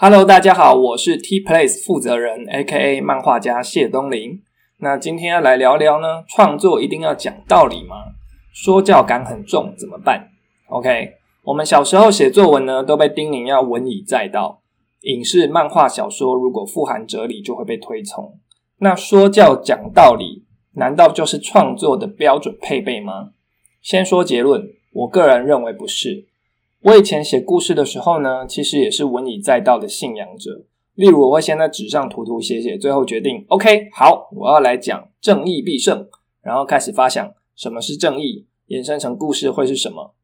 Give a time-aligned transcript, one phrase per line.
[0.00, 4.40] Hello，大家好，我是 T Place 负责人，A.K.A 漫画家谢东林。
[4.76, 7.96] 那今天要来聊聊呢，创作一定要讲道理吗？
[8.52, 10.28] 说教感很重，怎么办
[10.68, 14.62] ？OK，我们小时候写作文呢，都被叮咛要文以载道。
[15.00, 18.38] 影视、漫画、小说如果富含哲理，就会被推崇。
[18.78, 20.44] 那说教讲道理，
[20.74, 23.30] 难道就是创作的标准配备吗？
[23.82, 24.62] 先说结论，
[24.92, 26.28] 我个人认为不是。
[26.82, 30.64] 我以前写故事的时候呢，其实也是文以载道的信仰者。
[30.94, 36.08] 例如，我会先在纸上涂涂写写，最后决定，OK，好，我要来讲正义必胜，
[36.42, 40.14] 然后开始发想什么是正义，延伸成故事会是什么。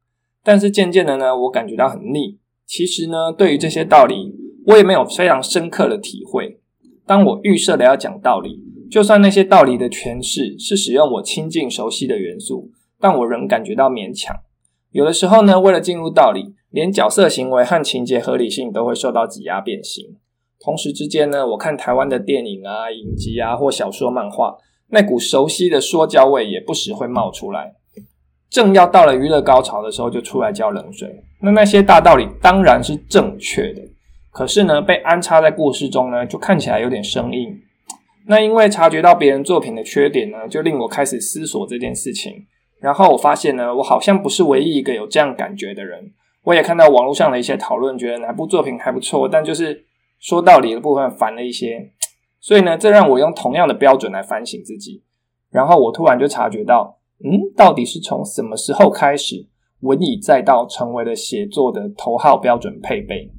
[0.43, 2.39] 但是渐渐的呢，我感觉到很腻。
[2.67, 4.35] 其实呢，对于这些道理，
[4.67, 6.61] 我也没有非常深刻的体会。
[7.07, 14.35] 当我预设的要讲道理，就算那些道理的诠释是使用我亲近熟悉的元素，但我仍感觉到勉强。
[14.95, 20.05] 有的时候呢，为了进入道理，连角色行为和情节合理性都会受到挤压变形。
[20.61, 24.57] 同时之间呢，我看台湾的电影啊、影集啊或小说、漫画，
[24.91, 27.75] 那股熟悉的说教味也不时会冒出来。
[28.49, 31.25] 正要到了娱乐高潮的时候，就出来浇冷水。
[31.43, 33.83] 那那些大道理当然是正确的，
[34.31, 37.53] 可是呢，被安插在故事中呢，就看起来有点生硬。
[38.29, 42.47] 那因为察觉到别人作品的缺点呢，就令我开始思索这件事情。
[42.85, 46.13] 然后我发现呢，我好像不是唯一一个有这样感觉的人。
[46.43, 49.87] 我也看到网络上的一些讨论，觉得哪部作品还不错，但就是
[50.19, 51.93] 说道理的部分烦了一些。
[52.43, 55.03] 所以呢，这让我用同样的标准来反省自己。
[55.51, 59.47] 然后我突然就察觉到，嗯，到底是从什么时候开始，
[59.81, 63.31] 文以载道成为了写作的头号标准配备？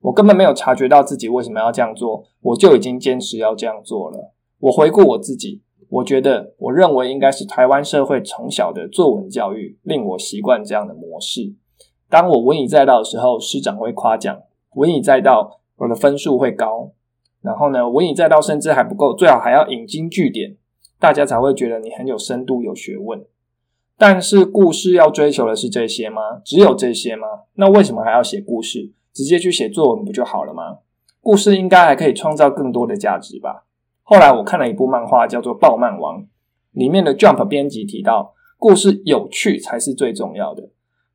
[0.00, 4.32] 我根本没有察觉到自己为什么要这样做，我就已经坚持要这样做了。
[4.60, 5.60] 我回顾我自己。
[5.92, 11.52] 我觉得，我认为应该是台湾社会从小的作文教育令我习惯这样的模式。
[12.08, 14.36] 当我文以载道的时候，师长会夸奖；
[14.74, 16.92] 文以载道，我的分数会高。
[17.42, 20.56] 然后呢，文以载道甚至还不够，最好还要引经据典，
[20.98, 23.22] 大家才会觉得你很有深度、有学问。
[23.98, 26.40] 但是，故事要追求的是这些吗？
[26.42, 27.26] 只有这些吗？
[27.56, 28.92] 那为什么还要写故事？
[29.12, 30.78] 直接去写作文不就好了吗？
[31.20, 33.66] 故事应该还可以创造更多的价值吧。
[34.02, 36.22] 后来我看了一部漫画，叫做《暴漫王》，
[36.72, 40.70] 里面的 Jump 编辑提到，故事有趣才是最重要的。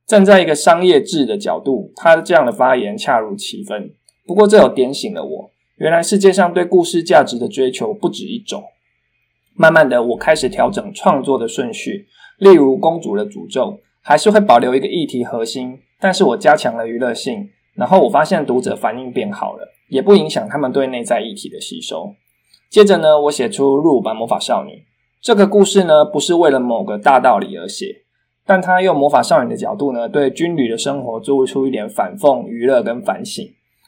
[0.06, 3.92] 站在一个商业制的角度，他这样的发言恰如其分。
[4.26, 8.64] 不过，这有点醒了我，原来世界上对故事价值的追求不止一种。
[9.54, 12.06] 慢慢的，我开始调整创作的顺序，
[12.38, 13.72] 例如《公主的诅咒》，
[14.02, 17.50] 还是会保留一个议题核心，但是我加强了娱乐性。
[17.74, 22.14] 然后我发现读者反应变好了，也不影响他们对内在议题的吸收。
[22.70, 24.84] 接着呢，我写出入版魔法少女
[25.20, 28.02] 这个故事呢，不是为了某个大道理而写，
[28.44, 33.44] 但他用魔法少女的角度呢，对军旅的生活做出一点反讽、娱乐跟反省。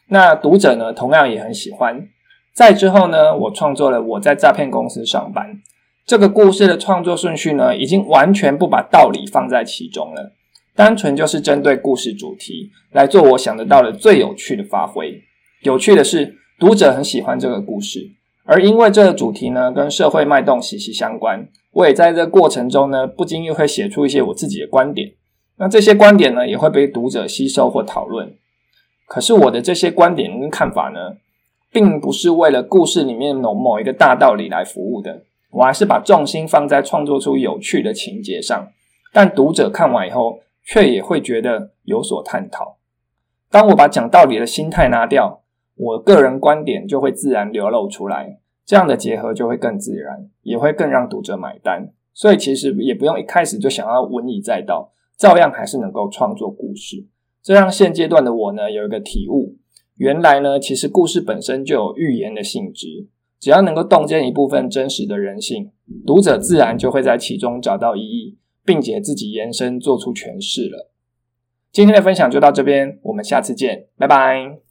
[0.09, 2.09] 那读者呢，同样也很喜欢。
[2.53, 5.61] 再之后呢，我创作了我在诈骗公司上班
[6.05, 10.33] 这个故事的创作顺序呢，已经完全不把道理放在其中了，
[10.75, 15.23] 单纯就是针对故事主题来做我想得到的最有趣的发挥。
[15.63, 18.17] 有趣的是，读者很喜欢这个故事。
[18.51, 25.13] 而因为这个主题呢，跟社会脉动息息相关，我也在这过程中呢，不经意会写出一些我自己的观点。
[25.59, 28.35] 那这些观点呢，也会被读者吸收或讨论。
[29.07, 31.15] 可是我的这些观点跟看法呢，
[31.71, 35.23] 并不是为了故事里面某某一个大道理来服务的。
[35.53, 38.67] 我还是把重心放在创作出有趣的情节上，
[39.13, 42.79] 但读者看完以后，却也会觉得有所探讨。
[43.49, 45.37] 当我把讲道理的心态拿掉。
[45.83, 48.37] 我个人观点就会自然流露出来，
[48.71, 51.93] 这样的结合就会更自然，也会更让读者买单。
[52.15, 57.05] 所以其实也不用一开始就想要文以载道，照样还是能够创作故事。
[57.43, 59.57] 这让现阶段的我呢有一个体悟：
[59.97, 63.09] 原来呢，其实故事本身就有预言的性质，
[63.41, 65.73] 只要能够洞见一部分真实的人性，
[66.07, 70.93] 读者自然就会在其中找到意义，并且自己延伸做出诠释了。
[71.73, 74.70] 今天的分享就到这边，我们下次见，拜拜。